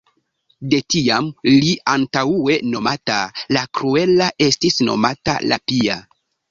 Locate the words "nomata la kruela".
2.73-4.35